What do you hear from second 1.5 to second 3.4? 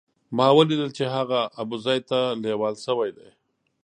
ابوزید ته لېوال شوی دی.